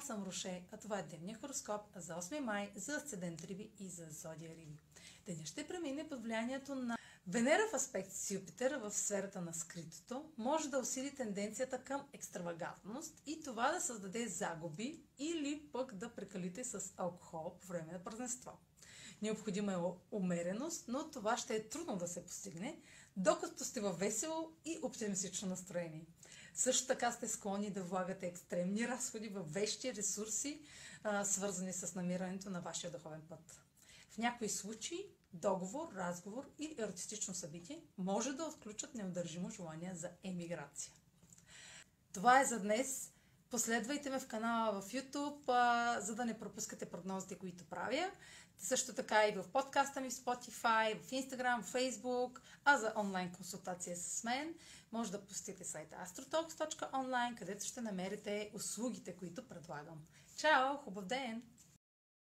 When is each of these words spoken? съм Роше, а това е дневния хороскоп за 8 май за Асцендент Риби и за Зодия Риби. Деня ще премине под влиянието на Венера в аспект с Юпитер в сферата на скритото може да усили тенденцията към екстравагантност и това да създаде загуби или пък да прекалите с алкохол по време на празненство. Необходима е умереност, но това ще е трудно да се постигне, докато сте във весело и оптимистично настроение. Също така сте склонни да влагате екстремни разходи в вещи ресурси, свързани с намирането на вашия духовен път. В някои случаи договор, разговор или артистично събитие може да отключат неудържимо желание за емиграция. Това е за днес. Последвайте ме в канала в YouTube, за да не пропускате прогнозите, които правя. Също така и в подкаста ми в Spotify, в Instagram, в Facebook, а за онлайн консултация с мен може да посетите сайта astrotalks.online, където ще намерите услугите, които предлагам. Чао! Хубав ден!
съм 0.00 0.24
Роше, 0.24 0.62
а 0.72 0.76
това 0.76 0.98
е 0.98 1.02
дневния 1.02 1.38
хороскоп 1.38 1.80
за 1.96 2.14
8 2.14 2.38
май 2.38 2.72
за 2.76 2.96
Асцендент 2.96 3.44
Риби 3.44 3.70
и 3.78 3.88
за 3.88 4.06
Зодия 4.10 4.50
Риби. 4.50 4.78
Деня 5.26 5.46
ще 5.46 5.68
премине 5.68 6.08
под 6.08 6.22
влиянието 6.22 6.74
на 6.74 6.96
Венера 7.26 7.62
в 7.72 7.74
аспект 7.74 8.12
с 8.12 8.30
Юпитер 8.30 8.72
в 8.76 8.90
сферата 8.90 9.40
на 9.40 9.54
скритото 9.54 10.32
може 10.38 10.68
да 10.68 10.78
усили 10.78 11.14
тенденцията 11.14 11.78
към 11.78 12.06
екстравагантност 12.12 13.22
и 13.26 13.40
това 13.40 13.72
да 13.72 13.80
създаде 13.80 14.28
загуби 14.28 15.02
или 15.18 15.68
пък 15.72 15.94
да 15.94 16.14
прекалите 16.14 16.64
с 16.64 16.94
алкохол 16.96 17.58
по 17.60 17.66
време 17.66 17.92
на 17.92 18.04
празненство. 18.04 18.58
Необходима 19.22 19.72
е 19.72 20.16
умереност, 20.16 20.84
но 20.88 21.10
това 21.10 21.36
ще 21.36 21.56
е 21.56 21.68
трудно 21.68 21.96
да 21.96 22.08
се 22.08 22.26
постигне, 22.26 22.80
докато 23.16 23.64
сте 23.64 23.80
във 23.80 23.98
весело 23.98 24.52
и 24.64 24.78
оптимистично 24.82 25.48
настроение. 25.48 26.06
Също 26.54 26.86
така 26.86 27.12
сте 27.12 27.28
склонни 27.28 27.70
да 27.70 27.82
влагате 27.82 28.26
екстремни 28.26 28.88
разходи 28.88 29.28
в 29.28 29.42
вещи 29.42 29.94
ресурси, 29.94 30.62
свързани 31.24 31.72
с 31.72 31.94
намирането 31.94 32.50
на 32.50 32.60
вашия 32.60 32.90
духовен 32.90 33.22
път. 33.28 33.60
В 34.10 34.18
някои 34.18 34.48
случаи 34.48 35.06
договор, 35.32 35.92
разговор 35.94 36.50
или 36.58 36.82
артистично 36.82 37.34
събитие 37.34 37.82
може 37.98 38.32
да 38.32 38.44
отключат 38.44 38.94
неудържимо 38.94 39.50
желание 39.50 39.94
за 39.94 40.10
емиграция. 40.24 40.92
Това 42.12 42.40
е 42.40 42.44
за 42.44 42.60
днес. 42.60 43.12
Последвайте 43.50 44.10
ме 44.10 44.20
в 44.20 44.26
канала 44.26 44.80
в 44.80 44.92
YouTube, 44.92 45.98
за 46.00 46.14
да 46.14 46.24
не 46.24 46.38
пропускате 46.38 46.86
прогнозите, 46.86 47.34
които 47.34 47.64
правя. 47.64 48.10
Също 48.58 48.94
така 48.94 49.28
и 49.28 49.32
в 49.32 49.44
подкаста 49.52 50.00
ми 50.00 50.10
в 50.10 50.12
Spotify, 50.12 51.02
в 51.02 51.10
Instagram, 51.10 51.62
в 51.62 51.72
Facebook, 51.72 52.40
а 52.64 52.78
за 52.78 52.92
онлайн 52.96 53.32
консултация 53.32 53.96
с 53.96 54.24
мен 54.24 54.54
може 54.92 55.12
да 55.12 55.26
посетите 55.26 55.64
сайта 55.64 55.96
astrotalks.online, 56.06 57.38
където 57.38 57.64
ще 57.64 57.80
намерите 57.80 58.50
услугите, 58.54 59.16
които 59.16 59.48
предлагам. 59.48 59.98
Чао! 60.36 60.76
Хубав 60.76 61.04
ден! 61.04 61.42